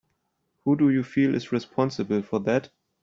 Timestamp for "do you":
0.77-1.03